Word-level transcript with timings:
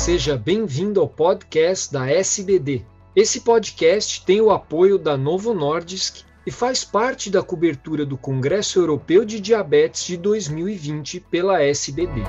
Seja 0.00 0.34
bem-vindo 0.34 0.98
ao 0.98 1.06
podcast 1.06 1.92
da 1.92 2.10
SBD. 2.10 2.82
Esse 3.14 3.42
podcast 3.42 4.24
tem 4.24 4.40
o 4.40 4.50
apoio 4.50 4.98
da 4.98 5.14
Novo 5.14 5.52
Nordisk 5.52 6.24
e 6.46 6.50
faz 6.50 6.82
parte 6.82 7.28
da 7.28 7.42
cobertura 7.42 8.06
do 8.06 8.16
Congresso 8.16 8.78
Europeu 8.78 9.26
de 9.26 9.38
Diabetes 9.38 10.06
de 10.06 10.16
2020 10.16 11.20
pela 11.30 11.62
SBD. 11.62 12.22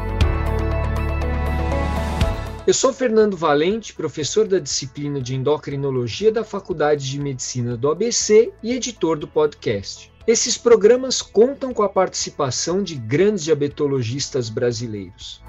Eu 2.67 2.73
sou 2.73 2.91
Fernando 2.91 3.37
Valente, 3.37 3.93
professor 3.93 4.45
da 4.45 4.59
disciplina 4.59 5.21
de 5.21 5.33
endocrinologia 5.33 6.29
da 6.29 6.43
Faculdade 6.43 7.09
de 7.09 7.21
Medicina 7.21 7.77
do 7.77 7.89
ABC 7.89 8.51
e 8.61 8.73
editor 8.73 9.17
do 9.17 9.29
podcast. 9.29 10.11
Esses 10.27 10.57
programas 10.57 11.21
contam 11.21 11.73
com 11.73 11.83
a 11.83 11.89
participação 11.89 12.83
de 12.83 12.95
grandes 12.95 13.45
diabetologistas 13.45 14.49
brasileiros. 14.49 15.41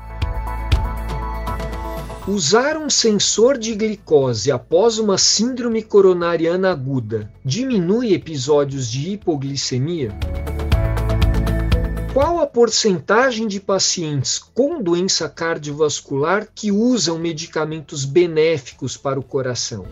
Usar 2.29 2.77
um 2.77 2.89
sensor 2.89 3.59
de 3.59 3.75
glicose 3.75 4.53
após 4.53 4.97
uma 4.97 5.19
síndrome 5.19 5.83
coronariana 5.83 6.71
aguda 6.71 7.29
diminui 7.45 8.15
episódios 8.15 8.89
de 8.89 9.15
hipoglicemia? 9.15 10.13
Qual 12.15 12.39
a 12.39 12.47
porcentagem 12.47 13.49
de 13.49 13.59
pacientes 13.59 14.39
com 14.39 14.81
doença 14.81 15.29
cardiovascular 15.29 16.47
que 16.55 16.71
usam 16.71 17.19
medicamentos 17.19 18.05
benéficos 18.05 18.97
para 18.97 19.19
o 19.19 19.25
coração? 19.25 19.85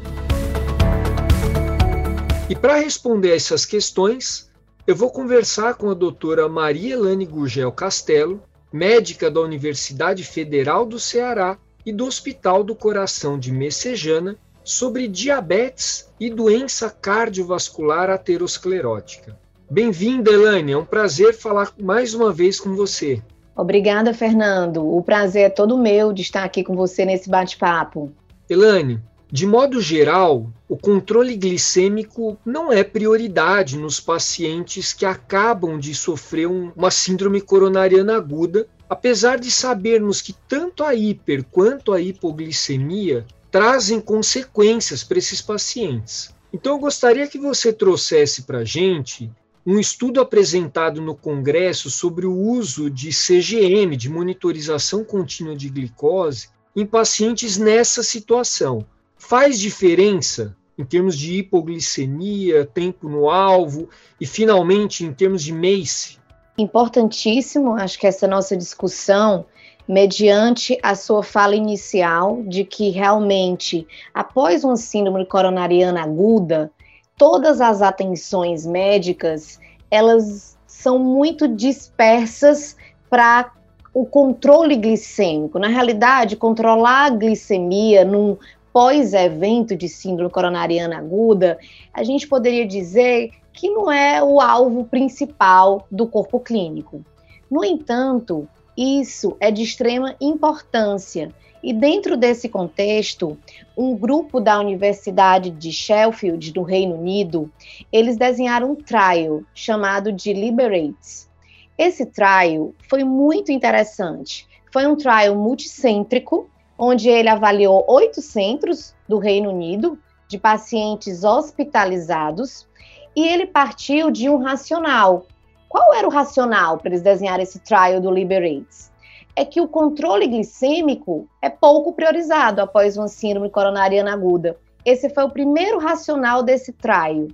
E 2.49 2.55
para 2.55 2.77
responder 2.77 3.33
a 3.33 3.37
essas 3.37 3.65
questões, 3.65 4.49
eu 4.87 4.95
vou 4.95 5.11
conversar 5.11 5.75
com 5.75 5.91
a 5.91 5.95
doutora 5.95 6.49
Maria 6.49 6.95
Elane 6.95 7.27
Gurgel 7.27 7.73
Castelo, 7.73 8.41
médica 8.73 9.29
da 9.29 9.41
Universidade 9.41 10.23
Federal 10.23 10.87
do 10.87 11.01
Ceará 11.01 11.59
e 11.85 11.93
do 11.93 12.07
Hospital 12.07 12.63
do 12.63 12.75
Coração 12.75 13.39
de 13.39 13.53
Messejana, 13.53 14.37
sobre 14.63 15.09
diabetes 15.09 16.09
e 16.21 16.31
doença 16.31 16.91
cardiovascular 16.91 18.11
aterosclerótica. 18.11 19.39
Bem-vinda, 19.71 20.31
Elane. 20.31 20.73
É 20.73 20.77
um 20.77 20.85
prazer 20.85 21.35
falar 21.35 21.73
mais 21.81 22.13
uma 22.15 22.33
vez 22.33 22.61
com 22.61 22.75
você. 22.75 23.23
Obrigada, 23.57 24.13
Fernando. 24.13 24.85
O 24.85 25.03
prazer 25.03 25.43
é 25.43 25.51
todo 25.51 25.79
meu 25.79 26.13
de 26.13 26.23
estar 26.23 26.45
aqui 26.45 26.63
com 26.65 26.75
você 26.75 27.05
nesse 27.05 27.29
bate-papo. 27.29 28.13
Elane, 28.49 29.01
de 29.33 29.47
modo 29.47 29.81
geral, 29.81 30.51
o 30.69 30.77
controle 30.77 31.37
glicêmico 31.37 32.37
não 32.45 32.73
é 32.73 32.83
prioridade 32.83 33.79
nos 33.79 34.01
pacientes 34.01 34.93
que 34.93 35.07
acabam 35.07 35.79
de 35.79 35.95
sofrer 35.95 36.47
uma 36.47 36.91
síndrome 36.91 37.41
coronariana 37.41 38.17
aguda, 38.17 38.67
apesar 38.91 39.39
de 39.39 39.53
sabermos 39.53 40.21
que 40.21 40.35
tanto 40.49 40.83
a 40.83 40.93
hiper 40.97 41.45
quanto 41.45 41.93
a 41.93 42.01
hipoglicemia 42.01 43.25
trazem 43.49 44.01
consequências 44.01 45.05
para 45.05 45.19
esses 45.19 45.41
pacientes. 45.41 46.35
Então, 46.53 46.75
eu 46.75 46.79
gostaria 46.81 47.29
que 47.29 47.39
você 47.39 47.73
trouxesse 47.73 48.43
para 48.43 48.59
a 48.59 48.65
gente 48.65 49.31
um 49.65 49.79
estudo 49.79 50.21
apresentado 50.21 51.01
no 51.01 51.15
Congresso 51.15 51.89
sobre 51.89 52.27
o 52.27 52.35
uso 52.35 52.91
de 52.91 53.11
CGM, 53.11 53.97
de 53.97 54.09
monitorização 54.09 55.05
contínua 55.05 55.55
de 55.55 55.69
glicose, 55.69 56.49
em 56.75 56.85
pacientes 56.85 57.57
nessa 57.57 58.03
situação. 58.03 58.85
Faz 59.17 59.61
diferença 59.61 60.57
em 60.77 60.85
termos 60.85 61.17
de 61.17 61.35
hipoglicemia, 61.35 62.67
tempo 62.67 63.09
no 63.09 63.31
alvo 63.31 63.89
e, 64.21 64.27
finalmente, 64.27 65.05
em 65.05 65.13
termos 65.13 65.45
de 65.45 65.53
MACE? 65.53 66.20
Importantíssimo, 66.61 67.75
acho 67.75 67.99
que 67.99 68.07
essa 68.07 68.29
nossa 68.29 68.55
discussão, 68.55 69.47
mediante 69.89 70.79
a 70.83 70.95
sua 70.95 71.23
fala 71.23 71.57
inicial 71.57 72.43
de 72.43 72.65
que 72.65 72.91
realmente, 72.91 73.87
após 74.13 74.63
uma 74.63 74.77
síndrome 74.77 75.25
coronariana 75.25 76.03
aguda, 76.03 76.71
todas 77.17 77.63
as 77.63 77.81
atenções 77.81 78.67
médicas, 78.67 79.59
elas 79.91 80.59
são 80.67 80.99
muito 80.99 81.49
dispersas 81.49 82.77
para 83.09 83.53
o 83.95 84.05
controle 84.05 84.77
glicêmico. 84.77 85.59
Na 85.59 85.69
realidade, 85.69 86.37
controlar 86.37 87.07
a 87.07 87.11
glicemia 87.11 88.05
num 88.05 88.37
pós-evento 88.73 89.75
de 89.75 89.89
síndrome 89.89 90.31
coronariana 90.31 90.99
aguda, 90.99 91.59
a 91.93 92.05
gente 92.05 92.29
poderia 92.29 92.67
dizer 92.67 93.31
que 93.61 93.69
não 93.69 93.93
é 93.93 94.25
o 94.25 94.41
alvo 94.41 94.87
principal 94.87 95.87
do 95.91 96.07
corpo 96.07 96.41
clínico. 96.41 97.05
No 97.51 97.63
entanto, 97.63 98.49
isso 98.75 99.37
é 99.39 99.51
de 99.51 99.63
extrema 99.63 100.17
importância 100.19 101.31
e 101.63 101.75
dentro 101.75 102.17
desse 102.17 102.49
contexto, 102.49 103.37
um 103.77 103.95
grupo 103.95 104.41
da 104.41 104.59
Universidade 104.59 105.51
de 105.51 105.71
Sheffield, 105.71 106.55
do 106.55 106.63
Reino 106.63 106.95
Unido, 106.95 107.53
eles 107.93 108.17
desenharam 108.17 108.71
um 108.71 108.75
trial 108.77 109.43
chamado 109.55 110.11
de 110.11 110.33
Liberates. 110.33 111.29
Esse 111.77 112.07
trial 112.07 112.73
foi 112.89 113.05
muito 113.05 113.53
interessante. 113.53 114.49
Foi 114.73 114.87
um 114.87 114.97
trial 114.97 115.35
multicêntrico, 115.35 116.49
onde 116.79 117.11
ele 117.11 117.29
avaliou 117.29 117.85
oito 117.87 118.23
centros 118.23 118.95
do 119.07 119.19
Reino 119.19 119.51
Unido 119.51 119.99
de 120.27 120.39
pacientes 120.39 121.25
hospitalizados 121.25 122.71
e 123.15 123.27
ele 123.27 123.47
partiu 123.47 124.11
de 124.11 124.29
um 124.29 124.39
racional. 124.39 125.27
Qual 125.69 125.95
era 125.95 126.07
o 126.07 126.11
racional 126.11 126.79
para 126.79 126.91
eles 126.91 127.03
desenharem 127.03 127.43
esse 127.43 127.59
trial 127.61 128.01
do 128.01 128.11
Liberates? 128.11 128.91
é 129.37 129.45
que 129.45 129.61
o 129.61 129.69
controle 129.69 130.27
glicêmico 130.27 131.29
é 131.41 131.49
pouco 131.49 131.93
priorizado 131.93 132.61
após 132.61 132.97
uma 132.97 133.09
síndrome 133.09 133.51
coronariana 133.51 134.13
aguda. 134.13 134.57
Esse 134.85 135.09
foi 135.11 135.25
o 135.25 135.31
primeiro 135.31 135.79
racional 135.79 136.43
desse 136.43 136.73
trial. 136.73 137.29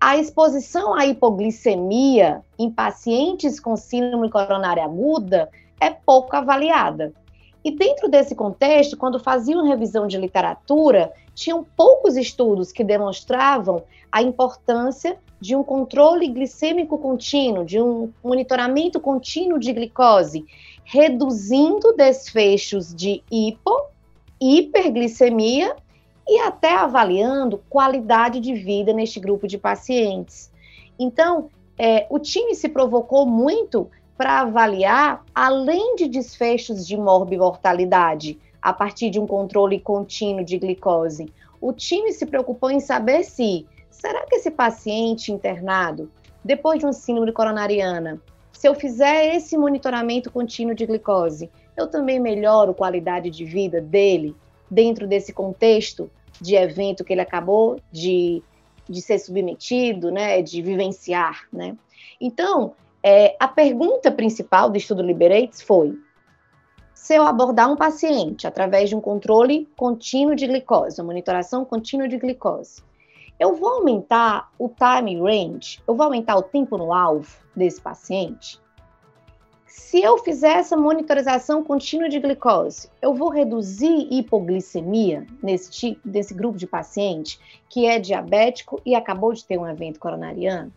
A 0.00 0.16
exposição 0.16 0.94
à 0.94 1.06
hipoglicemia 1.06 2.42
em 2.58 2.70
pacientes 2.70 3.58
com 3.58 3.76
síndrome 3.76 4.30
coronária 4.30 4.84
aguda 4.84 5.48
é 5.80 5.90
pouco 5.90 6.34
avaliada. 6.36 7.12
E 7.68 7.70
dentro 7.70 8.08
desse 8.08 8.34
contexto, 8.34 8.96
quando 8.96 9.20
faziam 9.20 9.62
revisão 9.62 10.06
de 10.06 10.16
literatura, 10.16 11.12
tinham 11.34 11.62
poucos 11.76 12.16
estudos 12.16 12.72
que 12.72 12.82
demonstravam 12.82 13.82
a 14.10 14.22
importância 14.22 15.18
de 15.38 15.54
um 15.54 15.62
controle 15.62 16.28
glicêmico 16.28 16.96
contínuo, 16.96 17.66
de 17.66 17.78
um 17.78 18.10
monitoramento 18.24 18.98
contínuo 18.98 19.58
de 19.58 19.70
glicose, 19.74 20.46
reduzindo 20.82 21.92
desfechos 21.92 22.94
de 22.94 23.22
hipo, 23.30 23.88
hiperglicemia 24.40 25.76
e 26.26 26.38
até 26.38 26.74
avaliando 26.74 27.62
qualidade 27.68 28.40
de 28.40 28.54
vida 28.54 28.94
neste 28.94 29.20
grupo 29.20 29.46
de 29.46 29.58
pacientes. 29.58 30.50
Então, 30.98 31.50
é, 31.76 32.06
o 32.08 32.18
time 32.18 32.54
se 32.54 32.70
provocou 32.70 33.26
muito 33.26 33.90
para 34.18 34.40
avaliar, 34.40 35.24
além 35.32 35.94
de 35.94 36.08
desfechos 36.08 36.84
de 36.84 36.96
morbimortalidade, 36.96 38.36
a 38.60 38.72
partir 38.72 39.10
de 39.10 39.20
um 39.20 39.26
controle 39.28 39.78
contínuo 39.78 40.44
de 40.44 40.58
glicose, 40.58 41.32
o 41.60 41.72
time 41.72 42.12
se 42.12 42.26
preocupou 42.26 42.68
em 42.68 42.80
saber 42.80 43.22
se 43.22 43.64
será 43.88 44.26
que 44.26 44.34
esse 44.34 44.50
paciente 44.50 45.30
internado, 45.30 46.10
depois 46.44 46.80
de 46.80 46.84
uma 46.84 46.92
síndrome 46.92 47.32
coronariana, 47.32 48.20
se 48.52 48.66
eu 48.66 48.74
fizer 48.74 49.36
esse 49.36 49.56
monitoramento 49.56 50.32
contínuo 50.32 50.74
de 50.74 50.84
glicose, 50.84 51.48
eu 51.76 51.86
também 51.86 52.18
melhoro 52.18 52.72
a 52.72 52.74
qualidade 52.74 53.30
de 53.30 53.44
vida 53.44 53.80
dele 53.80 54.34
dentro 54.68 55.06
desse 55.06 55.32
contexto 55.32 56.10
de 56.40 56.56
evento 56.56 57.04
que 57.04 57.12
ele 57.12 57.20
acabou 57.20 57.80
de, 57.92 58.42
de 58.88 59.00
ser 59.00 59.20
submetido, 59.20 60.10
né, 60.10 60.42
de 60.42 60.60
vivenciar, 60.60 61.46
né? 61.52 61.76
Então, 62.20 62.74
é, 63.08 63.36
a 63.40 63.48
pergunta 63.48 64.10
principal 64.10 64.68
do 64.68 64.76
estudo 64.76 65.00
Liberates 65.00 65.62
foi: 65.62 65.98
se 66.92 67.14
eu 67.14 67.22
abordar 67.22 67.72
um 67.72 67.74
paciente 67.74 68.46
através 68.46 68.90
de 68.90 68.94
um 68.94 69.00
controle 69.00 69.66
contínuo 69.78 70.36
de 70.36 70.46
glicose, 70.46 71.00
uma 71.00 71.06
monitoração 71.06 71.64
contínua 71.64 72.06
de 72.06 72.18
glicose, 72.18 72.82
eu 73.40 73.56
vou 73.56 73.70
aumentar 73.70 74.52
o 74.58 74.68
time 74.68 75.18
range, 75.18 75.80
eu 75.88 75.94
vou 75.94 76.04
aumentar 76.04 76.36
o 76.36 76.42
tempo 76.42 76.76
no 76.76 76.92
alvo 76.92 77.34
desse 77.56 77.80
paciente. 77.80 78.60
Se 79.64 80.02
eu 80.02 80.18
fizer 80.18 80.58
essa 80.58 80.76
monitorização 80.76 81.64
contínua 81.64 82.10
de 82.10 82.20
glicose, 82.20 82.90
eu 83.00 83.14
vou 83.14 83.30
reduzir 83.30 84.06
hipoglicemia 84.10 85.26
nesse, 85.42 85.98
nesse 86.04 86.34
grupo 86.34 86.58
de 86.58 86.66
paciente 86.66 87.40
que 87.70 87.86
é 87.86 87.98
diabético 87.98 88.82
e 88.84 88.94
acabou 88.94 89.32
de 89.32 89.46
ter 89.46 89.56
um 89.56 89.66
evento 89.66 89.98
coronariano? 89.98 90.70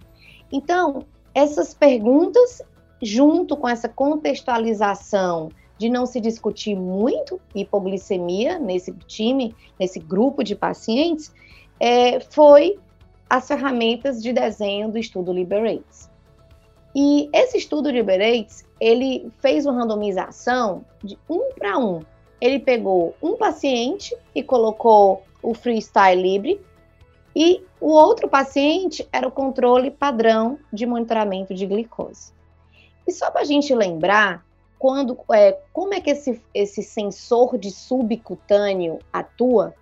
Então, 0.49 1.05
essas 1.33 1.73
perguntas, 1.73 2.61
junto 3.01 3.55
com 3.57 3.67
essa 3.67 3.89
contextualização 3.89 5.49
de 5.77 5.89
não 5.89 6.05
se 6.05 6.19
discutir 6.21 6.75
muito 6.75 7.41
hipoglicemia 7.55 8.59
nesse 8.59 8.93
time, 9.07 9.55
nesse 9.79 9.99
grupo 9.99 10.43
de 10.43 10.55
pacientes, 10.55 11.33
é, 11.79 12.19
foi 12.19 12.77
as 13.29 13.47
ferramentas 13.47 14.21
de 14.21 14.31
desenho 14.31 14.91
do 14.91 14.97
estudo 14.97 15.33
Liberates. 15.33 16.09
E 16.93 17.29
esse 17.33 17.57
estudo 17.57 17.89
Liberates, 17.89 18.65
ele 18.79 19.31
fez 19.39 19.65
uma 19.65 19.79
randomização 19.79 20.83
de 21.03 21.17
um 21.29 21.51
para 21.55 21.77
um 21.77 22.01
ele 22.41 22.59
pegou 22.59 23.15
um 23.21 23.37
paciente 23.37 24.17
e 24.33 24.41
colocou 24.41 25.21
o 25.43 25.53
Freestyle 25.53 26.19
Libre, 26.19 26.59
e 27.35 27.63
o 27.79 27.89
outro 27.89 28.27
paciente 28.27 29.07
era 29.11 29.27
o 29.27 29.31
controle 29.31 29.89
padrão 29.89 30.59
de 30.71 30.85
monitoramento 30.85 31.53
de 31.53 31.65
glicose. 31.65 32.33
E 33.07 33.11
só 33.11 33.31
para 33.31 33.41
a 33.41 33.45
gente 33.45 33.73
lembrar, 33.73 34.45
quando, 34.77 35.17
é, 35.31 35.57
como 35.71 35.93
é 35.93 36.01
que 36.01 36.09
esse, 36.09 36.41
esse 36.53 36.83
sensor 36.83 37.57
de 37.57 37.71
subcutâneo 37.71 38.99
atua, 39.11 39.73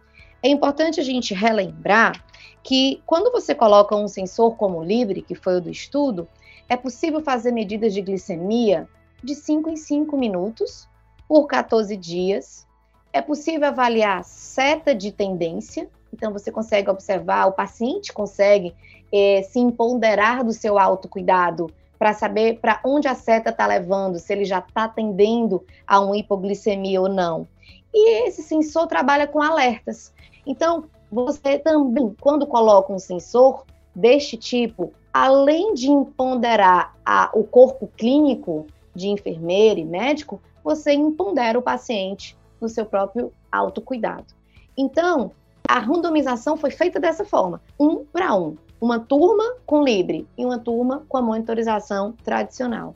é 0.42 0.50
importante 0.50 1.00
a 1.00 1.04
gente 1.04 1.34
relembrar 1.34 2.24
que 2.64 3.02
quando 3.06 3.32
você 3.32 3.56
coloca 3.56 3.96
um 3.96 4.08
sensor 4.08 4.56
como 4.56 4.80
o 4.80 4.84
Libre, 4.84 5.22
que 5.22 5.36
foi 5.36 5.58
o 5.58 5.62
do 5.62 5.70
estudo, 5.70 6.28
é 6.68 6.78
possível 6.78 7.22
fazer 7.22 7.52
medidas 7.52 7.94
de 7.94 8.02
glicemia 8.02 8.88
de 9.24 9.36
5 9.36 9.70
em 9.70 9.76
5 9.76 10.18
minutos 10.18 10.88
por 11.28 11.48
14 11.48 11.96
dias. 11.98 12.68
É 13.12 13.22
possível 13.22 13.68
avaliar 13.68 14.24
seta 14.24 14.94
de 14.94 15.12
tendência, 15.12 15.90
então 16.20 16.34
você 16.34 16.52
consegue 16.52 16.90
observar, 16.90 17.48
o 17.48 17.54
paciente 17.54 18.12
consegue 18.12 18.76
é, 19.12 19.42
se 19.42 19.58
empoderar 19.58 20.44
do 20.44 20.52
seu 20.52 20.78
autocuidado 20.78 21.72
para 21.98 22.14
saber 22.14 22.60
para 22.60 22.82
onde 22.86 23.08
a 23.08 23.16
seta 23.16 23.52
está 23.52 23.66
levando, 23.66 24.20
se 24.20 24.34
ele 24.34 24.44
já 24.44 24.60
está 24.60 24.90
tendendo 24.90 25.66
a 25.88 26.00
uma 26.02 26.18
hipoglicemia 26.18 27.00
ou 27.00 27.08
não. 27.08 27.48
E 27.94 28.28
esse 28.28 28.44
sensor 28.44 28.86
trabalha 28.88 29.28
com 29.28 29.42
alertas. 29.42 30.14
Então, 30.46 30.86
você 31.10 31.58
também, 31.58 32.14
quando 32.20 32.46
coloca 32.46 32.92
um 32.92 33.00
sensor 33.00 33.66
deste 33.96 34.36
tipo, 34.36 34.92
além 35.14 35.74
de 35.74 35.90
empoderar 35.90 36.96
a, 37.06 37.32
o 37.34 37.46
corpo 37.46 37.88
clínico 37.98 38.68
de 38.94 39.08
enfermeiro 39.08 39.80
e 39.80 39.86
médico, 39.86 40.42
você 40.64 40.92
empodera 40.92 41.58
o 41.58 41.62
paciente 41.62 42.38
no 42.60 42.68
seu 42.68 42.86
próprio 42.86 43.32
autocuidado. 43.50 44.34
Então, 44.78 45.32
a 45.70 45.78
randomização 45.78 46.58
foi 46.58 46.72
feita 46.72 47.00
dessa 47.00 47.24
forma, 47.24 47.62
um 47.80 48.04
para 48.04 48.34
um. 48.34 48.58
Uma 48.82 49.00
turma 49.00 49.44
com 49.68 49.84
Libre 49.84 50.28
e 50.36 50.44
uma 50.44 50.58
turma 50.58 51.06
com 51.08 51.16
a 51.16 51.22
monitorização 51.22 52.16
tradicional. 52.24 52.96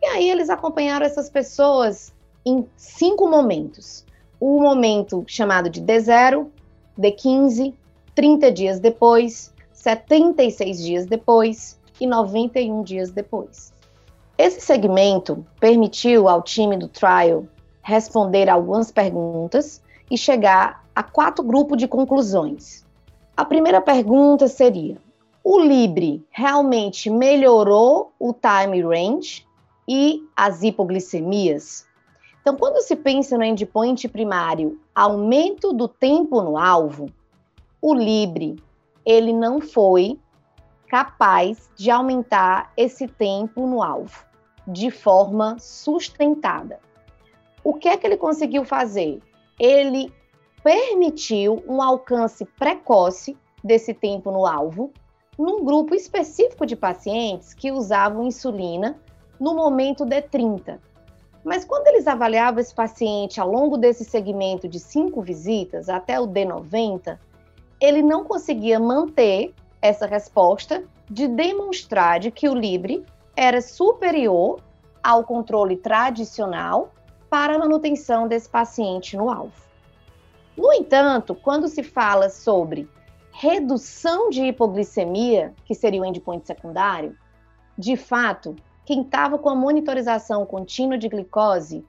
E 0.00 0.06
aí 0.06 0.30
eles 0.30 0.48
acompanharam 0.48 1.04
essas 1.04 1.28
pessoas 1.28 2.14
em 2.46 2.66
cinco 2.78 3.28
momentos. 3.28 4.06
O 4.40 4.58
momento 4.58 5.22
chamado 5.26 5.68
de 5.68 5.82
D0, 5.82 6.46
de 6.96 7.10
15, 7.10 7.74
30 8.14 8.52
dias 8.52 8.80
depois, 8.80 9.52
76 9.74 10.82
dias 10.82 11.04
depois 11.04 11.78
e 12.00 12.06
91 12.06 12.84
dias 12.84 13.10
depois. 13.10 13.70
Esse 14.38 14.62
segmento 14.62 15.44
permitiu 15.60 16.26
ao 16.26 16.40
time 16.40 16.78
do 16.78 16.88
trial 16.88 17.44
responder 17.82 18.48
algumas 18.48 18.90
perguntas 18.90 19.82
e 20.10 20.16
chegar 20.16 20.87
a 20.98 21.02
quatro 21.04 21.44
grupos 21.44 21.78
de 21.78 21.86
conclusões. 21.86 22.84
A 23.36 23.44
primeira 23.44 23.80
pergunta 23.80 24.48
seria: 24.48 24.96
o 25.44 25.60
Libre 25.60 26.26
realmente 26.28 27.08
melhorou 27.08 28.12
o 28.18 28.34
time 28.34 28.82
range 28.82 29.46
e 29.86 30.26
as 30.36 30.64
hipoglicemias? 30.64 31.86
Então, 32.40 32.56
quando 32.56 32.82
se 32.82 32.96
pensa 32.96 33.38
no 33.38 33.44
endpoint 33.44 34.08
primário, 34.08 34.80
aumento 34.92 35.72
do 35.72 35.86
tempo 35.86 36.42
no 36.42 36.58
alvo, 36.58 37.06
o 37.80 37.94
Libre 37.94 38.56
ele 39.06 39.32
não 39.32 39.60
foi 39.60 40.18
capaz 40.88 41.70
de 41.76 41.92
aumentar 41.92 42.72
esse 42.76 43.06
tempo 43.06 43.68
no 43.68 43.84
alvo 43.84 44.24
de 44.66 44.90
forma 44.90 45.56
sustentada. 45.60 46.80
O 47.62 47.74
que 47.74 47.88
é 47.88 47.96
que 47.96 48.04
ele 48.04 48.16
conseguiu 48.16 48.64
fazer? 48.64 49.22
Ele 49.60 50.12
permitiu 50.68 51.64
um 51.66 51.80
alcance 51.80 52.44
precoce 52.44 53.34
desse 53.64 53.94
tempo 53.94 54.30
no 54.30 54.44
alvo 54.44 54.92
num 55.38 55.64
grupo 55.64 55.94
específico 55.94 56.66
de 56.66 56.76
pacientes 56.76 57.54
que 57.54 57.72
usavam 57.72 58.26
insulina 58.26 59.00
no 59.40 59.54
momento 59.54 60.04
D30. 60.04 60.78
Mas 61.42 61.64
quando 61.64 61.86
eles 61.86 62.06
avaliavam 62.06 62.60
esse 62.60 62.74
paciente 62.74 63.40
ao 63.40 63.50
longo 63.50 63.78
desse 63.78 64.04
segmento 64.04 64.68
de 64.68 64.78
cinco 64.78 65.22
visitas 65.22 65.88
até 65.88 66.20
o 66.20 66.28
D90, 66.28 67.18
ele 67.80 68.02
não 68.02 68.22
conseguia 68.22 68.78
manter 68.78 69.54
essa 69.80 70.04
resposta 70.04 70.84
de 71.08 71.26
demonstrar 71.28 72.20
de 72.20 72.30
que 72.30 72.46
o 72.46 72.54
Libre 72.54 73.06
era 73.34 73.62
superior 73.62 74.60
ao 75.02 75.24
controle 75.24 75.78
tradicional 75.78 76.92
para 77.30 77.54
a 77.54 77.58
manutenção 77.58 78.28
desse 78.28 78.50
paciente 78.50 79.16
no 79.16 79.30
alvo. 79.30 79.67
No 80.58 80.72
entanto, 80.72 81.36
quando 81.36 81.68
se 81.68 81.84
fala 81.84 82.28
sobre 82.28 82.90
redução 83.30 84.28
de 84.28 84.42
hipoglicemia, 84.42 85.54
que 85.64 85.72
seria 85.72 86.02
o 86.02 86.04
endpoint 86.04 86.44
secundário, 86.44 87.16
de 87.78 87.96
fato, 87.96 88.56
quem 88.84 89.02
estava 89.02 89.38
com 89.38 89.48
a 89.48 89.54
monitorização 89.54 90.44
contínua 90.44 90.98
de 90.98 91.08
glicose, 91.08 91.86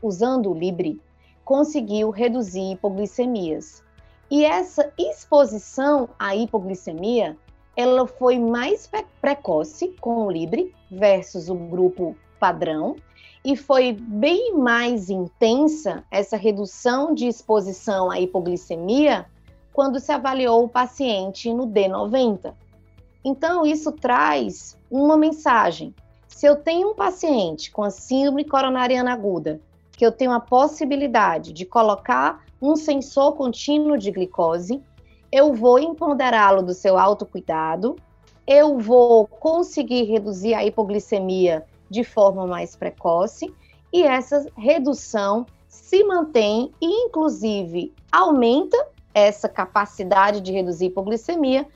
usando 0.00 0.48
o 0.48 0.54
Libre, 0.54 1.02
conseguiu 1.44 2.10
reduzir 2.10 2.70
hipoglicemias. 2.70 3.82
E 4.30 4.44
essa 4.44 4.92
exposição 4.96 6.08
à 6.16 6.36
hipoglicemia, 6.36 7.36
ela 7.76 8.06
foi 8.06 8.38
mais 8.38 8.88
precoce 9.20 9.88
com 10.00 10.24
o 10.24 10.30
Libre 10.30 10.72
versus 10.88 11.48
o 11.48 11.56
grupo 11.56 12.14
padrão, 12.38 12.96
e 13.44 13.56
foi 13.56 13.92
bem 13.92 14.54
mais 14.54 15.10
intensa 15.10 16.04
essa 16.10 16.36
redução 16.36 17.14
de 17.14 17.26
exposição 17.26 18.10
à 18.10 18.20
hipoglicemia 18.20 19.26
quando 19.72 20.00
se 20.00 20.10
avaliou 20.10 20.64
o 20.64 20.68
paciente 20.68 21.52
no 21.52 21.66
D90. 21.66 22.52
Então, 23.24 23.64
isso 23.64 23.92
traz 23.92 24.76
uma 24.90 25.16
mensagem 25.16 25.94
se 26.38 26.46
eu 26.46 26.54
tenho 26.54 26.90
um 26.90 26.94
paciente 26.94 27.68
com 27.72 27.82
a 27.82 27.90
síndrome 27.90 28.44
coronariana 28.44 29.12
aguda, 29.12 29.60
que 29.90 30.06
eu 30.06 30.12
tenho 30.12 30.30
a 30.30 30.38
possibilidade 30.38 31.52
de 31.52 31.66
colocar 31.66 32.44
um 32.62 32.76
sensor 32.76 33.32
contínuo 33.32 33.98
de 33.98 34.12
glicose, 34.12 34.80
eu 35.32 35.52
vou 35.52 35.80
empoderá-lo 35.80 36.62
do 36.62 36.72
seu 36.74 36.96
autocuidado, 36.96 37.96
eu 38.46 38.78
vou 38.78 39.26
conseguir 39.26 40.04
reduzir 40.04 40.54
a 40.54 40.64
hipoglicemia 40.64 41.66
de 41.88 42.04
forma 42.04 42.46
mais 42.46 42.76
precoce 42.76 43.52
e 43.92 44.02
essa 44.02 44.46
redução 44.56 45.46
se 45.66 46.02
mantém 46.04 46.72
e, 46.80 47.06
inclusive, 47.06 47.94
aumenta 48.10 48.76
essa 49.14 49.48
capacidade 49.48 50.40
de 50.40 50.52
reduzir 50.52 50.86
hipoglicemia 50.86 51.66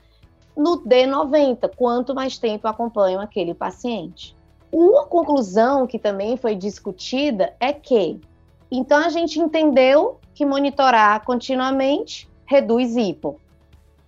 no 0.55 0.81
D90, 0.83 1.71
quanto 1.75 2.13
mais 2.13 2.37
tempo 2.37 2.67
acompanho 2.67 3.19
aquele 3.19 3.53
paciente. 3.53 4.35
Uma 4.71 5.05
conclusão 5.05 5.85
que 5.85 5.99
também 5.99 6.37
foi 6.37 6.55
discutida 6.55 7.55
é 7.59 7.73
que, 7.73 8.19
então 8.71 8.97
a 8.97 9.09
gente 9.09 9.39
entendeu 9.39 10.19
que 10.33 10.45
monitorar 10.45 11.23
continuamente 11.23 12.29
reduz 12.45 12.95
hipo. 12.95 13.39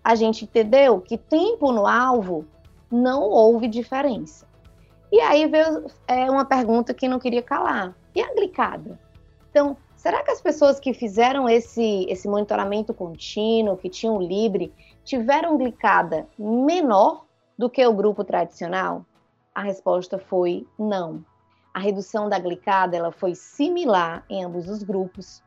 A 0.04 0.16
gente 0.16 0.46
entendeu 0.46 1.02
que 1.02 1.18
tempo 1.18 1.72
no 1.72 1.88
alvo 1.88 2.46
não 2.92 3.24
houve 3.24 3.68
diferença. 3.68 4.48
E 5.16 5.22
aí 5.22 5.48
veio 5.48 5.86
é, 6.10 6.30
uma 6.30 6.44
pergunta 6.44 6.94
que 6.94 7.08
não 7.08 7.20
queria 7.20 7.42
calar. 7.42 7.96
E 8.14 8.22
a 8.22 8.34
glicada? 8.34 9.00
Então, 9.50 9.78
será 9.96 10.22
que 10.22 10.32
as 10.32 10.42
pessoas 10.42 10.78
que 10.78 10.94
fizeram 10.94 11.48
esse, 11.48 12.06
esse 12.10 12.28
monitoramento 12.28 12.94
contínuo, 12.94 13.78
que 13.78 13.90
tinham 13.90 14.22
Libre, 14.22 14.74
tiveram 15.06 15.58
glicada 15.58 16.28
menor 16.38 17.24
do 17.58 17.70
que 17.70 17.88
o 17.88 17.94
grupo 17.94 18.26
tradicional? 18.26 19.06
A 19.54 19.62
resposta 19.62 20.20
foi 20.20 20.68
não. 20.78 21.24
A 21.74 21.80
redução 21.80 22.28
da 22.28 22.38
glicada 22.38 22.98
ela 22.98 23.14
foi 23.14 23.36
similar 23.36 24.26
em 24.30 24.44
ambos 24.44 24.68
os 24.68 24.84
grupos. 24.84 25.42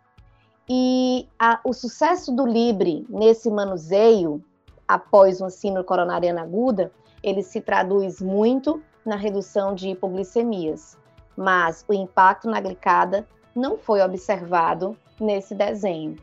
E 0.67 1.29
a, 1.39 1.61
o 1.63 1.75
sucesso 1.75 2.35
do 2.35 2.47
Libre 2.47 3.05
nesse 3.07 3.51
manuseio, 3.51 4.43
após 4.89 5.43
uma 5.43 5.51
síndrome 5.51 5.87
coronariana 5.87 6.41
aguda, 6.41 6.91
ele 7.23 7.43
se 7.43 7.61
traduz 7.61 8.23
muito 8.23 8.83
na 9.09 9.17
redução 9.17 9.75
de 9.75 9.89
hipoglicemias, 9.89 10.99
mas 11.35 11.85
o 11.89 11.95
impacto 11.95 12.49
na 12.49 12.61
glicada 12.61 13.27
não 13.55 13.79
foi 13.79 14.03
observado 14.03 14.97
nesse 15.19 15.55
desenho. 15.55 16.17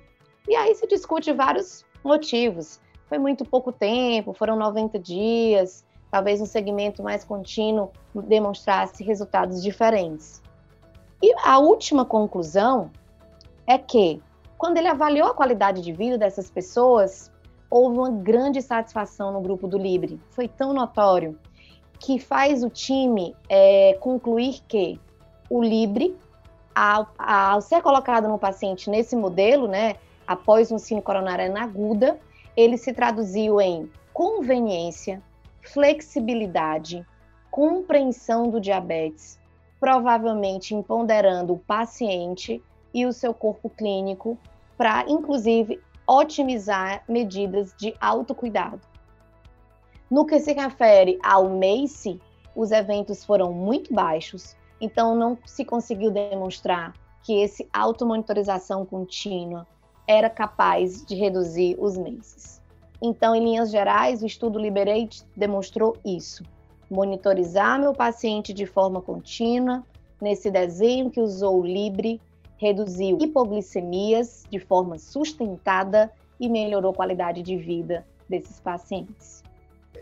E 0.48 0.56
aí 0.56 0.76
se 0.76 0.86
discute 0.88 1.34
vários 1.34 1.84
motivos. 2.04 2.80
Foi 3.08 3.18
muito 3.18 3.44
pouco 3.44 3.72
tempo, 3.72 4.34
foram 4.34 4.56
90 4.56 5.00
dias, 5.00 5.84
talvez 6.12 6.40
um 6.40 6.46
segmento 6.46 7.02
mais 7.02 7.24
contínuo 7.24 7.92
demonstrasse 8.14 9.04
resultados 9.04 9.64
diferentes. 9.64 10.42
E 11.22 11.34
a 11.44 11.58
última 11.58 12.06
conclusão 12.06 12.92
é 13.66 13.78
que, 13.80 14.22
quando 14.58 14.78
ele 14.78 14.88
avaliou 14.88 15.28
a 15.28 15.34
qualidade 15.34 15.82
de 15.82 15.92
vida 15.92 16.18
dessas 16.18 16.52
pessoas, 16.52 17.32
houve 17.70 17.98
uma 17.98 18.12
grande 18.12 18.62
satisfação 18.62 19.32
no 19.32 19.42
grupo 19.42 19.68
do 19.68 19.78
Libre. 19.78 20.20
Foi 20.30 20.48
tão 20.48 20.72
notório 20.72 21.38
que 22.00 22.20
faz 22.20 22.64
o 22.64 22.70
time 22.70 23.36
é, 23.50 23.98
concluir 24.00 24.62
que 24.68 25.00
o 25.50 25.64
Libre 25.64 26.16
ao, 26.76 27.62
ser 27.62 27.82
colocado 27.82 28.28
no 28.28 28.38
paciente 28.38 28.90
nesse 28.90 29.16
modelo, 29.16 29.68
né, 29.68 29.96
após 30.28 30.72
um 30.72 30.78
sino 30.78 31.02
coronariano 31.02 31.58
aguda, 31.58 32.20
ele 32.56 32.78
se 32.78 32.92
traduziu 32.94 33.62
em 33.62 33.90
conveniência, 34.12 35.22
flexibilidade, 35.62 37.06
compreensão 37.50 38.50
do 38.50 38.60
diabetes, 38.60 39.40
provavelmente 39.80 40.76
empoderando 40.76 41.54
o 41.54 41.60
paciente 41.60 42.62
e 42.94 43.06
o 43.06 43.14
seu 43.14 43.34
corpo 43.34 43.70
clínico 43.70 44.38
para, 44.78 45.06
inclusive, 45.08 45.82
otimizar 46.08 47.04
medidas 47.08 47.74
de 47.78 47.96
autocuidado. 48.00 48.82
No 50.10 50.26
que 50.26 50.40
se 50.40 50.54
refere 50.54 51.18
ao 51.24 51.50
MACE, 51.50 52.20
os 52.56 52.72
eventos 52.72 53.26
foram 53.26 53.52
muito 53.52 53.94
baixos, 53.94 54.56
então 54.80 55.16
não 55.16 55.38
se 55.46 55.66
conseguiu 55.66 56.12
demonstrar 56.12 56.94
que 57.24 57.42
esse 57.42 57.68
automonitorização 57.74 58.86
contínua 58.86 59.66
era 60.08 60.30
capaz 60.30 61.04
de 61.04 61.16
reduzir 61.16 61.76
os 61.80 61.98
MACEs. 61.98 62.62
Então, 63.02 63.36
em 63.36 63.44
linhas 63.44 63.72
gerais, 63.72 64.22
o 64.22 64.28
estudo 64.28 64.60
Liberate 64.60 65.24
demonstrou 65.36 65.98
isso. 66.06 66.44
Monitorizar 66.90 67.80
meu 67.80 67.94
paciente 67.94 68.54
de 68.54 68.68
forma 68.68 69.02
contínua, 69.02 69.84
nesse 70.22 70.52
desenho 70.52 71.10
que 71.10 71.20
usou 71.20 71.62
o 71.62 71.66
Libre, 71.66 72.22
reduziu 72.58 73.18
hipoglicemias 73.20 74.44
de 74.50 74.60
forma 74.60 75.00
sustentada 75.00 76.12
e 76.40 76.48
melhorou 76.48 76.92
a 76.92 76.96
qualidade 76.96 77.42
de 77.42 77.58
vida 77.58 78.06
desses 78.30 78.60
pacientes. 78.60 79.45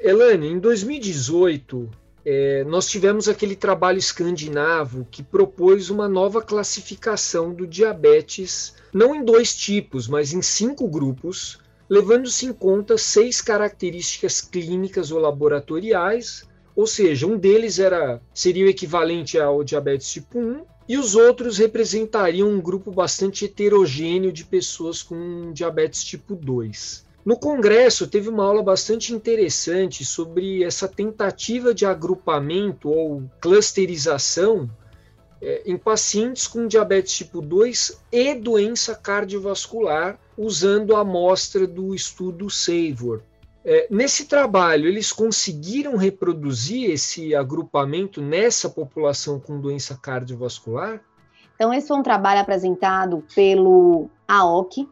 Elane, 0.05 0.49
em 0.49 0.59
2018, 0.59 1.89
é, 2.25 2.65
nós 2.65 2.89
tivemos 2.89 3.29
aquele 3.29 3.55
trabalho 3.55 3.97
escandinavo 3.97 5.07
que 5.09 5.23
propôs 5.23 5.89
uma 5.89 6.09
nova 6.09 6.41
classificação 6.41 7.53
do 7.53 7.65
diabetes, 7.65 8.75
não 8.93 9.15
em 9.15 9.23
dois 9.23 9.55
tipos, 9.55 10.05
mas 10.09 10.33
em 10.33 10.41
cinco 10.41 10.89
grupos, 10.89 11.57
levando-se 11.89 12.45
em 12.45 12.51
conta 12.51 12.97
seis 12.97 13.39
características 13.39 14.41
clínicas 14.41 15.09
ou 15.09 15.19
laboratoriais, 15.19 16.43
ou 16.75 16.85
seja, 16.85 17.25
um 17.25 17.37
deles 17.37 17.79
era 17.79 18.21
seria 18.33 18.65
o 18.65 18.69
equivalente 18.69 19.39
ao 19.39 19.63
diabetes 19.63 20.11
tipo 20.11 20.37
1, 20.37 20.65
e 20.89 20.97
os 20.97 21.15
outros 21.15 21.59
representariam 21.59 22.49
um 22.49 22.59
grupo 22.59 22.91
bastante 22.91 23.45
heterogêneo 23.45 24.33
de 24.33 24.43
pessoas 24.43 25.01
com 25.01 25.53
diabetes 25.53 26.03
tipo 26.03 26.35
2. 26.35 27.05
No 27.25 27.37
congresso 27.37 28.07
teve 28.07 28.27
uma 28.27 28.43
aula 28.45 28.61
bastante 28.61 29.13
interessante 29.13 30.03
sobre 30.03 30.63
essa 30.63 30.87
tentativa 30.87 31.73
de 31.73 31.85
agrupamento 31.85 32.89
ou 32.89 33.23
clusterização 33.39 34.69
é, 35.41 35.63
em 35.65 35.77
pacientes 35.77 36.47
com 36.47 36.67
diabetes 36.67 37.15
tipo 37.15 37.41
2 37.41 38.01
e 38.11 38.35
doença 38.35 38.95
cardiovascular, 38.95 40.19
usando 40.37 40.95
a 40.95 40.99
amostra 40.99 41.65
do 41.65 41.93
estudo 41.95 42.49
SAVOR. 42.49 43.21
É, 43.65 43.87
nesse 43.89 44.25
trabalho, 44.25 44.87
eles 44.87 45.13
conseguiram 45.13 45.95
reproduzir 45.95 46.91
esse 46.91 47.33
agrupamento 47.33 48.21
nessa 48.21 48.69
população 48.69 49.39
com 49.39 49.59
doença 49.59 49.97
cardiovascular? 50.01 51.01
Então, 51.55 51.73
esse 51.73 51.87
foi 51.87 51.97
um 51.97 52.03
trabalho 52.03 52.41
apresentado 52.41 53.23
pelo 53.33 54.09
AOC, 54.27 54.89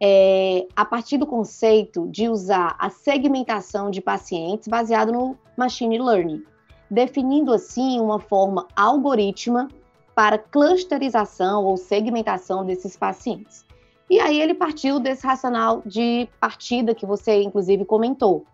é, 0.00 0.66
a 0.74 0.84
partir 0.84 1.18
do 1.18 1.26
conceito 1.26 2.08
de 2.08 2.28
usar 2.28 2.74
a 2.78 2.88
segmentação 2.88 3.90
de 3.90 4.00
pacientes 4.00 4.66
baseado 4.66 5.12
no 5.12 5.36
machine 5.56 5.98
learning, 5.98 6.42
definindo 6.90 7.52
assim 7.52 8.00
uma 8.00 8.18
forma 8.18 8.66
algorítmica 8.74 9.68
para 10.14 10.38
clusterização 10.38 11.64
ou 11.64 11.76
segmentação 11.76 12.64
desses 12.64 12.96
pacientes. 12.96 13.64
E 14.08 14.18
aí 14.18 14.40
ele 14.40 14.54
partiu 14.54 14.98
desse 14.98 15.24
racional 15.24 15.82
de 15.86 16.28
partida 16.40 16.94
que 16.94 17.06
você, 17.06 17.42
inclusive, 17.42 17.84
comentou. 17.84 18.44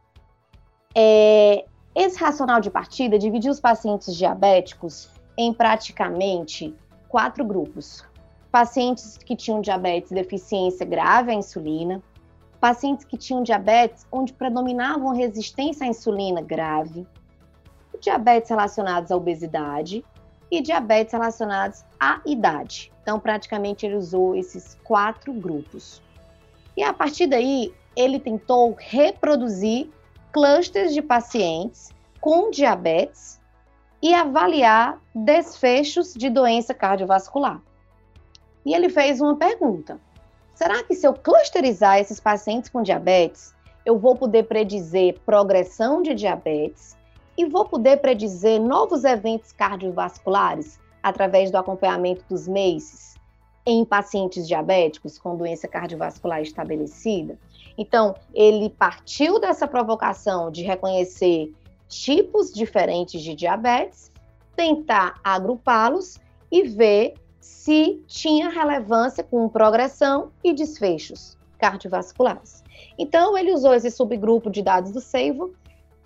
É, 0.94 1.64
esse 1.94 2.18
racional 2.18 2.60
de 2.60 2.70
partida 2.70 3.18
dividiu 3.18 3.50
os 3.50 3.60
pacientes 3.60 4.14
diabéticos 4.14 5.08
em 5.36 5.52
praticamente 5.52 6.74
quatro 7.08 7.42
grupos. 7.42 8.04
Pacientes 8.58 9.18
que 9.18 9.36
tinham 9.36 9.60
diabetes 9.60 10.10
deficiência 10.10 10.86
grave 10.86 11.30
à 11.30 11.34
insulina, 11.34 12.02
pacientes 12.58 13.04
que 13.04 13.18
tinham 13.18 13.42
diabetes 13.42 14.06
onde 14.10 14.32
predominavam 14.32 15.14
resistência 15.14 15.84
à 15.84 15.90
insulina 15.90 16.40
grave, 16.40 17.06
diabetes 18.00 18.48
relacionados 18.48 19.12
à 19.12 19.16
obesidade 19.16 20.02
e 20.50 20.62
diabetes 20.62 21.12
relacionados 21.12 21.84
à 22.00 22.22
idade. 22.24 22.90
Então, 23.02 23.20
praticamente, 23.20 23.84
ele 23.84 23.96
usou 23.96 24.34
esses 24.34 24.74
quatro 24.82 25.34
grupos. 25.34 26.02
E 26.74 26.82
a 26.82 26.94
partir 26.94 27.26
daí, 27.26 27.74
ele 27.94 28.18
tentou 28.18 28.74
reproduzir 28.78 29.90
clusters 30.32 30.94
de 30.94 31.02
pacientes 31.02 31.90
com 32.22 32.50
diabetes 32.50 33.38
e 34.00 34.14
avaliar 34.14 34.98
desfechos 35.14 36.14
de 36.14 36.30
doença 36.30 36.72
cardiovascular. 36.72 37.60
E 38.66 38.74
ele 38.74 38.88
fez 38.88 39.20
uma 39.20 39.36
pergunta: 39.36 40.00
será 40.52 40.82
que 40.82 40.94
se 40.94 41.06
eu 41.06 41.14
clusterizar 41.14 42.00
esses 42.00 42.18
pacientes 42.18 42.68
com 42.68 42.82
diabetes, 42.82 43.54
eu 43.84 43.96
vou 43.96 44.16
poder 44.16 44.42
predizer 44.42 45.20
progressão 45.24 46.02
de 46.02 46.12
diabetes 46.12 46.96
e 47.38 47.46
vou 47.46 47.64
poder 47.64 47.98
predizer 47.98 48.60
novos 48.60 49.04
eventos 49.04 49.52
cardiovasculares 49.52 50.80
através 51.00 51.52
do 51.52 51.56
acompanhamento 51.56 52.24
dos 52.28 52.48
MACEs 52.48 53.14
em 53.64 53.84
pacientes 53.84 54.48
diabéticos 54.48 55.16
com 55.16 55.36
doença 55.36 55.68
cardiovascular 55.68 56.42
estabelecida. 56.42 57.38
Então, 57.78 58.16
ele 58.34 58.70
partiu 58.70 59.38
dessa 59.38 59.68
provocação 59.68 60.50
de 60.50 60.62
reconhecer 60.62 61.52
tipos 61.88 62.52
diferentes 62.52 63.22
de 63.22 63.34
diabetes, 63.34 64.10
tentar 64.56 65.20
agrupá-los 65.22 66.18
e 66.50 66.62
ver 66.62 67.14
se 67.46 68.02
tinha 68.08 68.48
relevância 68.48 69.22
com 69.22 69.48
progressão 69.48 70.32
e 70.42 70.52
desfechos 70.52 71.38
cardiovasculares. 71.58 72.64
Então, 72.98 73.38
ele 73.38 73.52
usou 73.52 73.72
esse 73.72 73.88
subgrupo 73.88 74.50
de 74.50 74.62
dados 74.62 74.90
do 74.90 75.00
Seivo, 75.00 75.54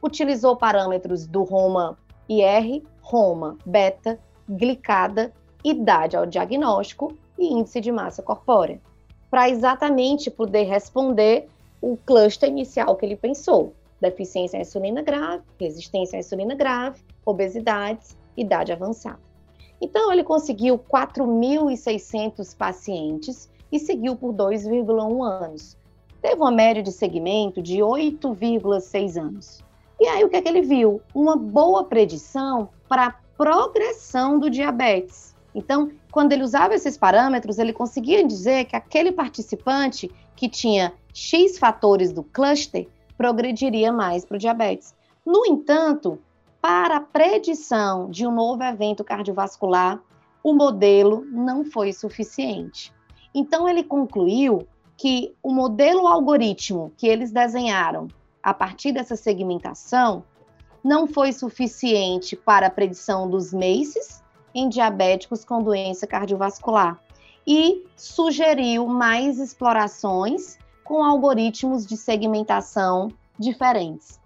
utilizou 0.02 0.54
parâmetros 0.54 1.26
do 1.26 1.42
Roma 1.42 1.98
IR, 2.28 2.82
Roma 3.00 3.56
beta, 3.64 4.20
glicada, 4.48 5.32
idade 5.64 6.14
ao 6.14 6.26
diagnóstico 6.26 7.16
e 7.38 7.46
índice 7.46 7.80
de 7.80 7.90
massa 7.90 8.22
corpórea, 8.22 8.78
para 9.30 9.48
exatamente 9.48 10.30
poder 10.30 10.64
responder 10.64 11.48
o 11.80 11.96
cluster 11.96 12.50
inicial 12.50 12.94
que 12.96 13.06
ele 13.06 13.16
pensou: 13.16 13.74
deficiência 13.98 14.58
à 14.58 14.62
insulina 14.62 15.00
grave, 15.00 15.42
resistência 15.58 16.18
à 16.18 16.20
insulina 16.20 16.54
grave, 16.54 17.00
obesidade, 17.24 18.08
idade 18.36 18.72
avançada. 18.72 19.29
Então, 19.80 20.12
ele 20.12 20.22
conseguiu 20.22 20.78
4.600 20.78 22.56
pacientes 22.56 23.50
e 23.72 23.78
seguiu 23.78 24.16
por 24.16 24.32
2,1 24.34 25.22
anos. 25.24 25.76
Teve 26.20 26.36
uma 26.36 26.50
média 26.50 26.82
de 26.82 26.92
segmento 26.92 27.62
de 27.62 27.78
8,6 27.78 29.20
anos. 29.20 29.64
E 29.98 30.06
aí, 30.06 30.24
o 30.24 30.28
que 30.28 30.36
é 30.36 30.42
que 30.42 30.48
ele 30.48 30.62
viu? 30.62 31.00
Uma 31.14 31.36
boa 31.36 31.84
predição 31.84 32.68
para 32.88 33.18
progressão 33.36 34.38
do 34.38 34.50
diabetes. 34.50 35.34
Então, 35.54 35.90
quando 36.12 36.32
ele 36.32 36.42
usava 36.42 36.74
esses 36.74 36.96
parâmetros, 36.96 37.58
ele 37.58 37.72
conseguia 37.72 38.26
dizer 38.26 38.66
que 38.66 38.76
aquele 38.76 39.12
participante 39.12 40.10
que 40.36 40.48
tinha 40.48 40.92
X 41.12 41.58
fatores 41.58 42.12
do 42.12 42.22
cluster 42.22 42.86
progrediria 43.16 43.92
mais 43.92 44.24
para 44.24 44.36
o 44.36 44.38
diabetes. 44.38 44.94
No 45.24 45.44
entanto, 45.46 46.18
para 46.60 46.96
a 46.96 47.00
predição 47.00 48.10
de 48.10 48.26
um 48.26 48.32
novo 48.32 48.62
evento 48.62 49.02
cardiovascular, 49.02 50.00
o 50.42 50.52
modelo 50.52 51.24
não 51.26 51.64
foi 51.64 51.92
suficiente. 51.92 52.92
Então, 53.34 53.68
ele 53.68 53.82
concluiu 53.82 54.66
que 54.96 55.34
o 55.42 55.52
modelo 55.52 56.06
algoritmo 56.06 56.92
que 56.96 57.06
eles 57.06 57.30
desenharam 57.30 58.08
a 58.42 58.52
partir 58.52 58.92
dessa 58.92 59.16
segmentação 59.16 60.24
não 60.84 61.06
foi 61.06 61.32
suficiente 61.32 62.36
para 62.36 62.66
a 62.66 62.70
predição 62.70 63.28
dos 63.28 63.52
MACEs 63.52 64.22
em 64.54 64.68
diabéticos 64.68 65.44
com 65.44 65.62
doença 65.62 66.06
cardiovascular 66.06 67.00
e 67.46 67.86
sugeriu 67.96 68.86
mais 68.86 69.38
explorações 69.38 70.58
com 70.84 71.02
algoritmos 71.04 71.86
de 71.86 71.96
segmentação 71.96 73.08
diferentes. 73.38 74.19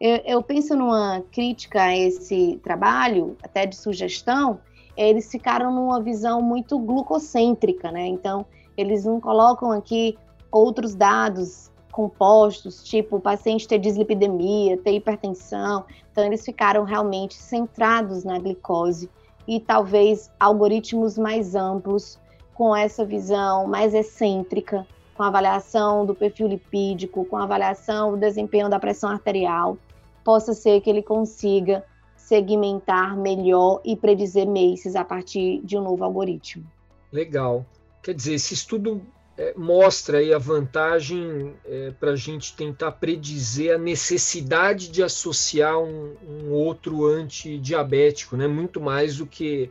Eu, 0.00 0.16
eu, 0.24 0.42
penso 0.42 0.74
numa 0.74 1.22
crítica 1.30 1.82
a 1.82 1.94
esse 1.94 2.58
trabalho, 2.62 3.36
até 3.42 3.66
de 3.66 3.76
sugestão, 3.76 4.58
eles 4.96 5.30
ficaram 5.30 5.70
numa 5.74 6.00
visão 6.00 6.40
muito 6.40 6.78
glucocêntrica, 6.78 7.92
né? 7.92 8.06
Então, 8.06 8.46
eles 8.78 9.04
não 9.04 9.20
colocam 9.20 9.70
aqui 9.70 10.16
outros 10.50 10.94
dados 10.94 11.70
compostos, 11.92 12.82
tipo 12.82 13.16
o 13.16 13.20
paciente 13.20 13.68
ter 13.68 13.78
dislipidemia, 13.78 14.78
ter 14.78 14.92
hipertensão. 14.92 15.84
Então, 16.10 16.24
eles 16.24 16.42
ficaram 16.46 16.84
realmente 16.84 17.34
centrados 17.34 18.24
na 18.24 18.38
glicose 18.38 19.10
e 19.46 19.60
talvez 19.60 20.30
algoritmos 20.40 21.18
mais 21.18 21.54
amplos, 21.54 22.18
com 22.54 22.74
essa 22.74 23.04
visão 23.04 23.66
mais 23.66 23.92
excêntrica, 23.92 24.86
com 25.14 25.22
avaliação 25.22 26.06
do 26.06 26.14
perfil 26.14 26.48
lipídico, 26.48 27.26
com 27.26 27.36
avaliação 27.36 28.12
do 28.12 28.16
desempenho 28.16 28.70
da 28.70 28.78
pressão 28.78 29.10
arterial, 29.10 29.76
possa 30.24 30.54
ser 30.54 30.80
que 30.80 30.90
ele 30.90 31.02
consiga 31.02 31.84
segmentar 32.16 33.16
melhor 33.16 33.80
e 33.84 33.96
predizer 33.96 34.46
MACEs 34.46 34.94
a 34.94 35.04
partir 35.04 35.60
de 35.64 35.76
um 35.76 35.82
novo 35.82 36.04
algoritmo. 36.04 36.64
Legal. 37.12 37.66
Quer 38.02 38.14
dizer, 38.14 38.34
esse 38.34 38.54
estudo 38.54 39.02
é, 39.36 39.52
mostra 39.56 40.18
aí 40.18 40.32
a 40.32 40.38
vantagem 40.38 41.54
é, 41.64 41.90
para 41.98 42.12
a 42.12 42.16
gente 42.16 42.54
tentar 42.54 42.92
predizer 42.92 43.74
a 43.74 43.78
necessidade 43.78 44.88
de 44.90 45.02
associar 45.02 45.78
um, 45.78 46.14
um 46.28 46.52
outro 46.52 47.04
antidiabético, 47.06 48.36
né? 48.36 48.46
muito 48.46 48.80
mais 48.80 49.16
do 49.16 49.26
que 49.26 49.70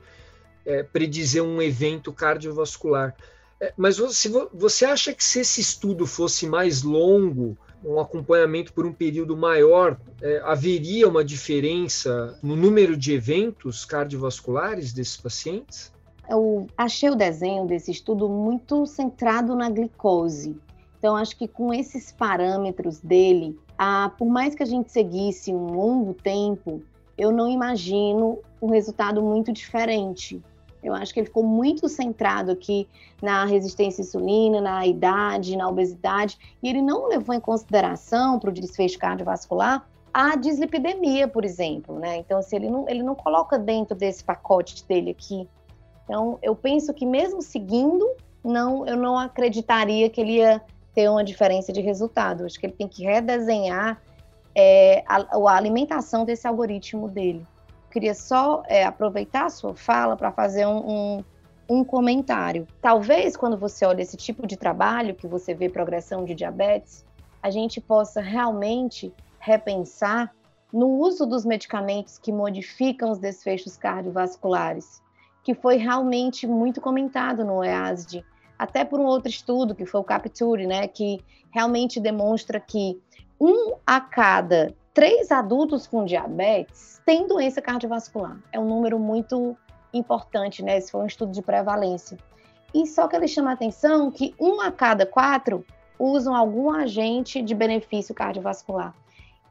é, 0.66 0.84
predizer 0.84 1.44
um 1.44 1.62
evento 1.62 2.12
cardiovascular. 2.12 3.16
É, 3.62 3.74
mas 3.78 3.98
você, 3.98 4.30
você 4.54 4.86
acha 4.86 5.14
que 5.14 5.24
se 5.24 5.40
esse 5.40 5.62
estudo 5.62 6.06
fosse 6.06 6.48
mais 6.48 6.84
longo, 6.84 7.58
um 7.84 8.00
acompanhamento 8.00 8.74
por 8.74 8.86
um 8.86 8.94
período 8.94 9.38
maior, 9.38 9.98
é, 10.22 10.42
haveria 10.44 11.08
uma 11.08 11.24
diferença 11.24 12.38
no 12.44 12.56
número 12.56 12.98
de 12.98 13.14
eventos 13.14 13.86
cardiovasculares 13.86 14.94
desses 14.94 15.18
pacientes? 15.18 15.92
Eu 16.30 16.68
achei 16.78 17.10
o 17.10 17.16
desenho 17.16 17.66
desse 17.66 17.92
estudo 17.92 18.30
muito 18.30 18.86
centrado 18.86 19.56
na 19.56 19.70
glicose. 19.70 20.56
Então, 21.00 21.16
acho 21.16 21.36
que 21.38 21.48
com 21.48 21.74
esses 21.74 22.12
parâmetros 22.12 23.00
dele, 23.00 23.58
a, 23.78 24.12
por 24.18 24.28
mais 24.28 24.54
que 24.54 24.62
a 24.62 24.66
gente 24.66 24.92
seguisse 24.92 25.54
um 25.54 25.68
longo 25.68 26.14
tempo, 26.14 26.84
eu 27.18 27.32
não 27.32 27.50
imagino 27.50 28.40
um 28.62 28.70
resultado 28.70 29.22
muito 29.22 29.52
diferente. 29.52 30.42
Eu 30.82 30.94
acho 30.94 31.14
que 31.14 31.20
ele 31.20 31.28
ficou 31.28 31.44
muito 31.44 31.90
centrado 31.90 32.52
aqui 32.52 32.88
na 33.22 33.46
resistência 33.46 34.02
à 34.02 34.06
insulina, 34.06 34.62
na 34.62 34.86
idade, 34.86 35.58
na 35.58 35.68
obesidade, 35.68 36.38
e 36.64 36.70
ele 36.70 36.82
não 36.82 37.08
levou 37.08 37.36
em 37.36 37.40
consideração 37.40 38.40
para 38.40 38.50
o 38.50 38.54
desfecho 38.54 38.98
cardiovascular 38.98 39.86
a 40.14 40.36
dislipidemia, 40.36 41.28
por 41.28 41.46
exemplo, 41.46 42.00
né? 42.00 42.18
Então, 42.18 42.42
se 42.42 42.56
ele 42.56 42.70
não, 42.70 42.90
ele 42.90 43.04
não 43.04 43.14
coloca 43.14 43.60
dentro 43.60 43.96
desse 43.96 44.24
pacote 44.24 44.86
dele 44.88 45.12
aqui. 45.12 45.48
Então, 46.04 46.40
eu 46.42 46.56
penso 46.56 46.94
que 46.94 47.06
mesmo 47.06 47.42
seguindo, 47.42 48.10
não, 48.44 48.88
eu 48.88 48.98
não 48.98 49.18
acreditaria 49.18 50.10
que 50.10 50.20
ele 50.20 50.38
ia 50.38 50.62
ter 50.96 51.08
uma 51.10 51.24
diferença 51.24 51.72
de 51.72 51.82
resultado. 51.82 52.46
Acho 52.46 52.60
que 52.60 52.66
ele 52.66 52.74
tem 52.74 52.88
que 52.88 53.04
redesenhar 53.04 54.02
é, 54.56 55.04
a, 55.08 55.18
a 55.18 55.56
alimentação 55.56 56.26
desse 56.26 56.48
algoritmo 56.48 57.08
dele 57.08 57.46
queria 57.90 58.14
só 58.14 58.64
é, 58.68 58.84
aproveitar 58.84 59.46
a 59.46 59.50
sua 59.50 59.76
fala 59.76 60.16
para 60.16 60.32
fazer 60.32 60.66
um, 60.66 60.90
um, 60.90 61.24
um, 61.70 61.84
comentário. 61.84 62.68
Talvez 62.82 63.36
quando 63.36 63.58
você 63.58 63.86
olha 63.86 64.02
esse 64.02 64.18
tipo 64.18 64.46
de 64.46 64.56
trabalho, 64.56 65.16
que 65.16 65.28
você 65.28 65.54
vê 65.54 65.70
progressão 65.70 66.24
de 66.24 66.36
diabetes, 66.36 67.06
a 67.42 67.50
gente 67.50 67.82
possa 67.82 68.22
realmente 68.22 69.14
repensar 69.40 70.34
no 70.72 70.88
uso 70.88 71.26
dos 71.26 71.46
medicamentos 71.46 72.18
que 72.18 72.32
modificam 72.32 73.12
os 73.12 73.18
desfechos 73.18 73.76
cardiovasculares, 73.76 75.02
que 75.44 75.56
foi 75.56 75.78
realmente 75.78 76.46
muito 76.46 76.80
comentado 76.80 77.44
no 77.44 77.64
EASD, 77.64 78.24
até 78.58 78.84
por 78.84 79.00
um 79.00 79.06
outro 79.06 79.30
estudo, 79.30 79.74
que 79.74 79.86
foi 79.86 80.02
o 80.02 80.04
Capture, 80.04 80.68
né, 80.68 80.88
que 80.88 81.24
realmente 81.50 82.00
demonstra 82.00 82.60
que 82.60 83.02
um 83.40 83.76
a 83.88 84.02
cada 84.02 84.76
três 84.94 85.32
adultos 85.32 85.88
com 85.88 86.06
diabetes 86.06 87.02
têm 87.06 87.28
doença 87.28 87.62
cardiovascular. 87.62 88.38
É 88.52 88.60
um 88.60 88.66
número 88.66 89.00
muito 89.00 89.58
importante, 89.94 90.64
né? 90.64 90.78
Esse 90.78 90.92
foi 90.92 91.02
um 91.02 91.08
estudo 91.08 91.32
de 91.32 91.42
prevalência. 91.42 92.18
E 92.74 92.86
só 92.86 93.08
que 93.08 93.16
ele 93.16 93.28
chama 93.28 93.52
a 93.52 93.54
atenção 93.54 94.12
que 94.12 94.36
um 94.40 94.62
a 94.62 94.72
cada 94.72 95.06
quatro 95.06 95.66
usam 95.98 96.36
algum 96.36 96.70
agente 96.70 97.42
de 97.42 97.56
benefício 97.56 98.14
cardiovascular. 98.14 98.94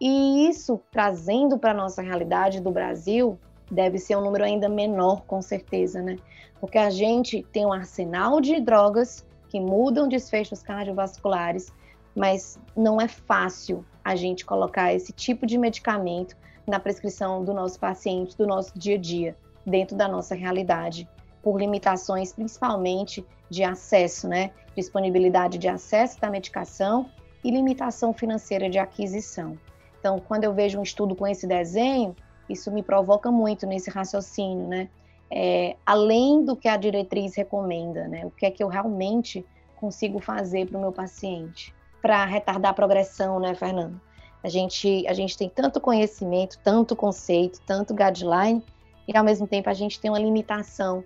E 0.00 0.48
isso, 0.48 0.80
trazendo 0.90 1.58
para 1.58 1.72
a 1.72 1.74
nossa 1.74 2.00
realidade 2.00 2.60
do 2.60 2.70
Brasil, 2.70 3.38
deve 3.70 3.98
ser 3.98 4.16
um 4.16 4.20
número 4.20 4.44
ainda 4.44 4.68
menor, 4.68 5.22
com 5.26 5.42
certeza, 5.42 6.00
né? 6.00 6.16
Porque 6.60 6.78
a 6.78 6.90
gente 6.90 7.44
tem 7.52 7.66
um 7.66 7.72
arsenal 7.72 8.40
de 8.40 8.60
drogas 8.60 9.26
que 9.48 9.60
mudam 9.60 10.08
desfechos 10.08 10.62
cardiovasculares, 10.62 11.72
mas 12.14 12.58
não 12.76 13.00
é 13.00 13.08
fácil 13.08 13.84
a 14.08 14.16
gente 14.16 14.46
colocar 14.46 14.94
esse 14.94 15.12
tipo 15.12 15.46
de 15.46 15.58
medicamento 15.58 16.34
na 16.66 16.80
prescrição 16.80 17.44
do 17.44 17.52
nosso 17.52 17.78
paciente, 17.78 18.36
do 18.38 18.46
nosso 18.46 18.78
dia 18.78 18.94
a 18.94 18.98
dia, 18.98 19.36
dentro 19.66 19.94
da 19.94 20.08
nossa 20.08 20.34
realidade, 20.34 21.06
por 21.42 21.60
limitações 21.60 22.32
principalmente 22.32 23.22
de 23.50 23.62
acesso, 23.62 24.26
né? 24.26 24.50
Disponibilidade 24.74 25.58
de 25.58 25.68
acesso 25.68 26.18
da 26.18 26.30
medicação 26.30 27.10
e 27.44 27.50
limitação 27.50 28.14
financeira 28.14 28.70
de 28.70 28.78
aquisição. 28.78 29.58
Então, 30.00 30.18
quando 30.18 30.44
eu 30.44 30.54
vejo 30.54 30.78
um 30.78 30.82
estudo 30.82 31.14
com 31.14 31.26
esse 31.26 31.46
desenho, 31.46 32.16
isso 32.48 32.72
me 32.72 32.82
provoca 32.82 33.30
muito 33.30 33.66
nesse 33.66 33.90
raciocínio, 33.90 34.66
né? 34.66 34.88
É, 35.30 35.76
além 35.84 36.42
do 36.46 36.56
que 36.56 36.66
a 36.66 36.78
diretriz 36.78 37.34
recomenda, 37.36 38.08
né? 38.08 38.24
O 38.24 38.30
que 38.30 38.46
é 38.46 38.50
que 38.50 38.62
eu 38.62 38.68
realmente 38.68 39.44
consigo 39.76 40.18
fazer 40.18 40.66
para 40.66 40.78
o 40.78 40.80
meu 40.80 40.92
paciente? 40.92 41.74
Para 42.00 42.24
retardar 42.24 42.70
a 42.70 42.74
progressão, 42.74 43.38
né, 43.40 43.54
Fernando? 43.54 44.00
A 44.42 44.48
gente, 44.48 45.06
a 45.06 45.12
gente 45.12 45.36
tem 45.36 45.48
tanto 45.48 45.80
conhecimento, 45.80 46.58
tanto 46.62 46.94
conceito, 46.94 47.60
tanto 47.66 47.94
guideline, 47.94 48.62
e 49.06 49.16
ao 49.16 49.24
mesmo 49.24 49.46
tempo 49.46 49.68
a 49.68 49.74
gente 49.74 49.98
tem 49.98 50.10
uma 50.10 50.18
limitação 50.18 51.02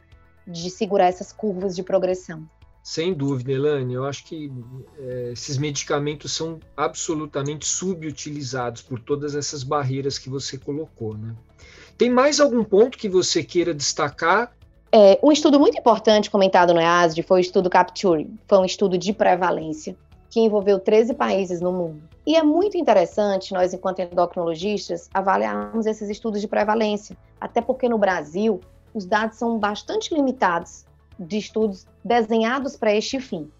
de 0.47 0.69
segurar 0.71 1.07
essas 1.07 1.33
curvas 1.33 1.75
de 1.75 1.83
progressão. 1.83 2.47
Sem 2.83 3.15
dúvida, 3.15 3.53
Elane, 3.53 3.95
eu 3.95 4.05
acho 4.05 4.25
que 4.25 4.53
é, 4.99 5.31
esses 5.33 5.57
medicamentos 5.57 6.33
são 6.33 6.59
absolutamente 6.77 7.65
subutilizados 7.65 8.83
por 8.83 8.99
todas 8.99 9.37
essas 9.37 9.63
barreiras 9.63 10.19
que 10.19 10.29
você 10.29 10.59
colocou, 10.59 11.17
né? 11.17 11.33
Tem 11.97 12.11
mais 12.11 12.41
algum 12.41 12.65
ponto 12.65 12.99
que 12.99 13.09
você 13.09 13.45
queira 13.45 13.73
destacar? 13.73 14.53
É, 14.91 15.17
um 15.23 15.31
estudo 15.31 15.61
muito 15.61 15.79
importante 15.79 16.29
comentado 16.29 16.75
no 16.75 16.81
EASD 16.81 17.23
foi 17.23 17.39
o 17.39 17.41
estudo 17.41 17.71
Capture, 17.71 18.29
foi 18.49 18.59
um 18.59 18.65
estudo 18.65 18.99
de 18.99 19.13
prevalência 19.13 19.97
que 20.33 20.41
envolveu 20.41 20.81
13 20.81 21.13
países 21.13 21.61
no 21.61 21.71
mundo. 21.71 22.03
E 22.27 22.37
é 22.37 22.43
muito 22.43 22.79
interessante 22.79 23.53
nós, 23.53 23.75
enquanto 23.75 24.01
endocrinologistas, 24.01 25.11
avaliarmos 25.13 25.85
esses 25.85 26.09
estudos 26.09 26.41
de 26.41 26.49
prevalência, 26.49 27.15
até 27.39 27.61
porque 27.61 27.87
no 27.87 27.99
Brasil 27.99 28.59
os 28.95 29.05
dados 29.05 29.37
são 29.37 29.59
bastante 29.59 30.15
limitados 30.15 30.87
de 31.21 31.37
estudos 31.37 31.87
desenhados 32.03 32.77
para 32.77 32.95
este 32.95 33.21
fim. 33.21 33.51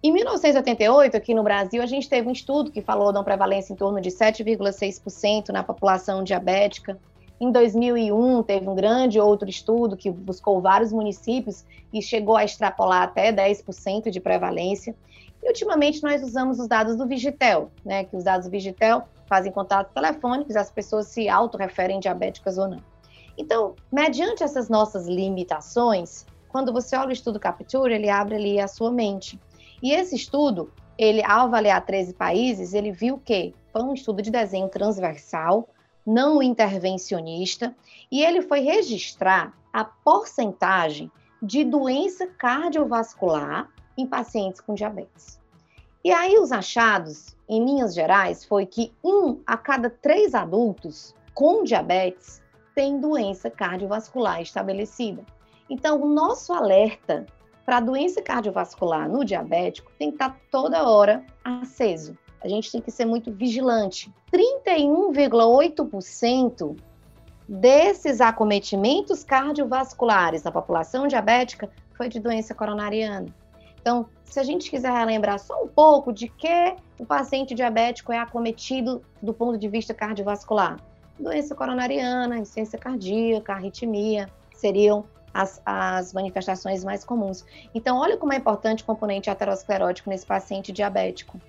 Em 0.00 0.12
1988, 0.12 1.16
aqui 1.16 1.34
no 1.34 1.42
Brasil, 1.42 1.82
a 1.82 1.86
gente 1.86 2.08
teve 2.08 2.28
um 2.28 2.32
estudo 2.32 2.70
que 2.70 2.80
falou 2.80 3.10
de 3.10 3.18
uma 3.18 3.24
prevalência 3.24 3.72
em 3.72 3.76
torno 3.76 4.00
de 4.00 4.10
7,6% 4.10 5.48
na 5.48 5.64
população 5.64 6.22
diabética. 6.22 6.96
Em 7.40 7.50
2001, 7.50 8.44
teve 8.44 8.68
um 8.68 8.74
grande 8.76 9.18
outro 9.18 9.48
estudo 9.48 9.96
que 9.96 10.12
buscou 10.12 10.60
vários 10.60 10.92
municípios 10.92 11.64
e 11.92 12.00
chegou 12.00 12.36
a 12.36 12.44
extrapolar 12.44 13.02
até 13.02 13.32
10% 13.32 14.10
de 14.10 14.20
prevalência. 14.20 14.94
E 15.42 15.48
ultimamente 15.48 16.02
nós 16.02 16.22
usamos 16.22 16.58
os 16.58 16.66
dados 16.66 16.96
do 16.96 17.06
Vigitel, 17.06 17.70
né? 17.84 18.04
Que 18.04 18.16
os 18.16 18.24
dados 18.24 18.46
do 18.46 18.50
Vigitel 18.50 19.04
fazem 19.26 19.52
contato 19.52 19.92
telefônicos, 19.92 20.56
as 20.56 20.70
pessoas 20.70 21.06
se 21.06 21.28
autorreferem 21.28 22.00
diabéticas 22.00 22.58
ou 22.58 22.68
não. 22.68 22.82
Então, 23.36 23.76
mediante 23.92 24.42
essas 24.42 24.68
nossas 24.68 25.06
limitações, 25.06 26.26
quando 26.48 26.72
você 26.72 26.96
olha 26.96 27.10
o 27.10 27.12
estudo 27.12 27.38
Capture, 27.38 27.92
ele 27.92 28.10
abre 28.10 28.34
ali 28.34 28.58
a 28.58 28.66
sua 28.66 28.90
mente. 28.90 29.38
E 29.82 29.92
esse 29.92 30.16
estudo, 30.16 30.72
ele 30.96 31.22
ao 31.24 31.46
avaliar 31.46 31.84
13 31.84 32.14
países, 32.14 32.74
ele 32.74 32.90
viu 32.90 33.18
que 33.18 33.54
foi 33.72 33.82
um 33.82 33.94
estudo 33.94 34.22
de 34.22 34.30
desenho 34.30 34.68
transversal, 34.68 35.68
não 36.04 36.42
intervencionista, 36.42 37.76
e 38.10 38.24
ele 38.24 38.42
foi 38.42 38.60
registrar 38.60 39.54
a 39.72 39.84
porcentagem 39.84 41.12
de 41.40 41.62
doença 41.62 42.26
cardiovascular 42.26 43.68
em 43.98 44.06
pacientes 44.06 44.60
com 44.60 44.74
diabetes. 44.74 45.40
E 46.04 46.12
aí 46.12 46.38
os 46.38 46.52
achados, 46.52 47.36
em 47.48 47.64
linhas 47.64 47.92
gerais, 47.92 48.44
foi 48.44 48.64
que 48.64 48.92
um 49.04 49.40
a 49.44 49.56
cada 49.56 49.90
três 49.90 50.32
adultos 50.34 51.12
com 51.34 51.64
diabetes 51.64 52.40
tem 52.74 53.00
doença 53.00 53.50
cardiovascular 53.50 54.40
estabelecida. 54.40 55.24
Então, 55.68 56.00
o 56.00 56.06
nosso 56.06 56.52
alerta 56.52 57.26
para 57.66 57.78
a 57.78 57.80
doença 57.80 58.22
cardiovascular 58.22 59.08
no 59.08 59.24
diabético 59.24 59.90
tem 59.98 60.10
que 60.10 60.14
estar 60.14 60.38
toda 60.50 60.88
hora 60.88 61.24
aceso. 61.44 62.16
A 62.40 62.48
gente 62.48 62.72
tem 62.72 62.80
que 62.80 62.90
ser 62.90 63.04
muito 63.04 63.30
vigilante. 63.32 64.10
31,8% 64.32 66.74
desses 67.48 68.20
acometimentos 68.20 69.24
cardiovasculares 69.24 70.42
na 70.42 70.52
população 70.52 71.06
diabética 71.06 71.70
foi 71.94 72.08
de 72.08 72.20
doença 72.20 72.54
coronariana. 72.54 73.26
Então, 73.80 74.06
se 74.24 74.38
a 74.38 74.42
gente 74.42 74.70
quiser 74.70 74.92
relembrar 74.92 75.38
só 75.38 75.62
um 75.62 75.68
pouco 75.68 76.12
de 76.12 76.28
que 76.28 76.76
o 76.98 77.06
paciente 77.06 77.54
diabético 77.54 78.12
é 78.12 78.18
acometido 78.18 79.02
do 79.22 79.32
ponto 79.32 79.58
de 79.58 79.68
vista 79.68 79.94
cardiovascular, 79.94 80.78
doença 81.18 81.54
coronariana, 81.54 82.38
insuficiência 82.38 82.78
cardíaca, 82.78 83.52
arritmia, 83.52 84.28
seriam 84.54 85.04
as, 85.32 85.60
as, 85.64 86.12
manifestações 86.12 86.84
mais 86.84 87.04
comuns. 87.04 87.44
Então, 87.74 87.98
olha 87.98 88.16
como 88.16 88.32
é 88.32 88.36
importante 88.36 88.82
o 88.82 88.86
componente 88.86 89.30
aterosclerótico 89.30 90.10
nesse 90.10 90.26
paciente 90.26 90.72
diabético. 90.72 91.40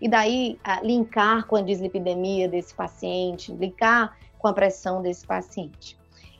E 0.00 0.08
daí, 0.08 0.58
linkar 0.82 1.46
com 1.46 1.56
a 1.56 1.62
dislipidemia 1.62 2.48
desse 2.48 2.74
paciente, 2.74 3.52
linkar 3.52 4.16
com 4.38 4.48
a 4.48 4.52
pressão 4.52 5.00
desse 5.00 5.26
paciente. 5.26 5.98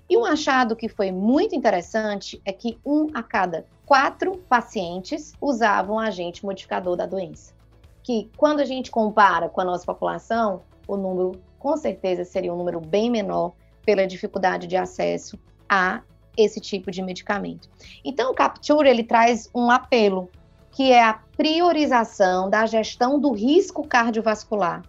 E 0.09 0.17
um 0.17 0.25
achado 0.25 0.77
que 0.77 0.89
foi 0.89 1.11
muito 1.11 1.55
interessante 1.55 2.41
é 2.45 2.53
que 2.53 2.79
um 2.85 3.09
a 3.15 3.23
cada 3.23 3.67
quatro 3.87 4.37
pacientes 4.49 5.33
usavam 5.41 5.99
agente 5.99 6.45
modificador 6.45 6.97
da 6.97 7.07
doença. 7.07 7.55
Que 8.03 8.31
quando 8.37 8.61
a 8.61 8.65
gente 8.65 8.91
compara 8.91 9.49
com 9.49 9.61
a 9.61 9.65
nossa 9.65 9.85
população, 9.87 10.63
o 10.87 10.97
número 10.97 11.41
com 11.59 11.77
certeza 11.77 12.25
seria 12.25 12.53
um 12.53 12.57
número 12.57 12.81
bem 12.81 13.11
menor 13.11 13.53
pela 13.85 14.07
dificuldade 14.07 14.67
de 14.67 14.77
acesso 14.77 15.39
a 15.69 16.03
esse 16.37 16.61
tipo 16.61 16.91
de 16.91 17.01
medicamento. 17.01 17.71
Então, 18.05 18.33
o 18.33 18.35
Capture 18.35 18.89
ele 18.89 19.05
traz 19.05 19.49
um 19.55 19.71
apelo, 19.71 20.29
que 20.73 20.93
é 20.93 21.03
a 21.03 21.21
priorização 21.37 22.51
da 22.51 22.67
gestão 22.67 23.19
do 23.19 23.33
risco 23.33 23.87
cardiovascular, 23.87 24.83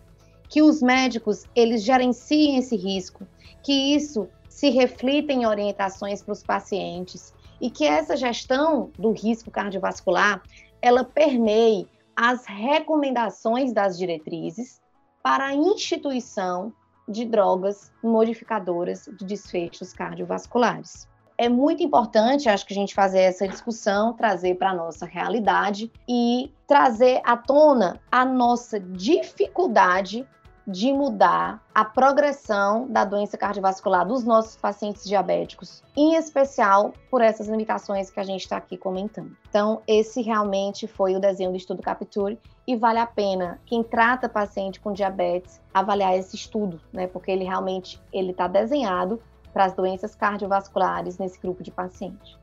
que 0.49 0.62
os 0.62 0.82
médicos 0.82 1.45
eles 1.56 1.84
gerenciem 1.84 2.58
esse 2.58 2.75
risco, 2.75 3.25
que 3.63 3.95
isso 3.95 4.28
se 4.55 4.69
reflita 4.69 5.33
em 5.33 5.45
orientações 5.45 6.23
para 6.23 6.31
os 6.31 6.41
pacientes 6.41 7.33
e 7.59 7.69
que 7.69 7.83
essa 7.85 8.15
gestão 8.15 8.89
do 8.97 9.11
risco 9.11 9.51
cardiovascular 9.51 10.41
ela 10.81 11.03
permeie 11.03 11.85
as 12.15 12.45
recomendações 12.45 13.73
das 13.73 13.97
diretrizes 13.97 14.79
para 15.21 15.47
a 15.47 15.53
instituição 15.53 16.71
de 17.05 17.25
drogas 17.25 17.91
modificadoras 18.01 19.09
de 19.17 19.25
desfechos 19.25 19.91
cardiovasculares. 19.91 21.05
É 21.37 21.49
muito 21.49 21.83
importante, 21.83 22.47
acho 22.47 22.65
que 22.65 22.73
a 22.73 22.77
gente 22.77 22.95
fazer 22.95 23.19
essa 23.19 23.45
discussão, 23.45 24.13
trazer 24.13 24.55
para 24.55 24.69
a 24.69 24.73
nossa 24.73 25.05
realidade 25.05 25.91
e 26.07 26.49
trazer 26.65 27.19
à 27.25 27.35
tona 27.35 27.99
a 28.09 28.23
nossa 28.23 28.79
dificuldade 28.79 30.25
de 30.67 30.91
mudar 30.91 31.63
a 31.73 31.86
progressão 31.86 32.88
da 32.88 33.06
doença 33.06 33.38
cardiovascular 33.38 34.06
dos 34.06 34.23
nossos 34.23 34.56
pacientes 34.56 35.06
diabéticos, 35.06 35.84
em 35.95 36.15
especial 36.15 36.93
por 37.10 37.21
essas 37.21 37.47
limitações 37.47 38.10
que 38.10 38.19
a 38.19 38.23
gente 38.23 38.41
está 38.41 38.58
aqui 38.58 38.78
comentando. 38.78 39.36
Então, 39.47 39.82
esse 39.88 40.21
realmente 40.21 40.88
foi 40.88 41.15
o 41.15 41.19
desenho 41.19 41.51
do 41.51 41.58
estudo 41.58 41.82
Capture 41.82 42.39
e 42.67 42.75
vale 42.75 42.99
a 42.99 43.06
pena 43.06 43.60
quem 43.65 43.84
trata 43.84 44.28
paciente 44.28 44.80
com 44.80 44.91
diabetes 44.91 45.62
avaliar 45.73 46.17
esse 46.17 46.36
estudo, 46.36 46.82
né? 46.91 47.06
Porque 47.08 47.30
ele 47.30 47.43
realmente 47.43 48.01
ele 48.12 48.32
está 48.32 48.47
desenhado 48.47 49.21
para 49.54 49.65
as 49.65 49.73
doenças 49.73 50.15
cardiovasculares 50.15 51.17
nesse 51.17 51.39
grupo 51.39 51.63
de 51.63 51.71
pacientes. 51.71 52.38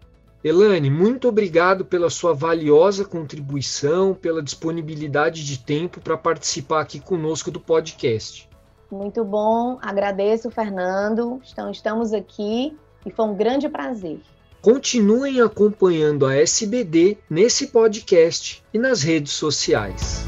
Elane, 0.44 0.90
muito 0.90 1.28
obrigado 1.28 1.84
pela 1.84 2.10
sua 2.10 2.34
valiosa 2.34 3.04
contribuição, 3.04 4.12
pela 4.12 4.42
disponibilidade 4.42 5.44
de 5.44 5.58
tempo 5.58 6.00
para 6.00 6.16
participar 6.16 6.80
aqui 6.80 6.98
conosco 6.98 7.50
do 7.50 7.60
podcast. 7.60 8.48
Muito 8.90 9.24
bom, 9.24 9.78
agradeço, 9.80 10.50
Fernando. 10.50 11.40
Então, 11.50 11.70
estamos 11.70 12.12
aqui 12.12 12.76
e 13.06 13.10
foi 13.10 13.24
um 13.24 13.36
grande 13.36 13.68
prazer. 13.68 14.20
Continuem 14.60 15.40
acompanhando 15.40 16.26
a 16.26 16.34
SBD 16.34 17.18
nesse 17.30 17.68
podcast 17.68 18.62
e 18.74 18.78
nas 18.78 19.02
redes 19.02 19.32
sociais. 19.32 20.24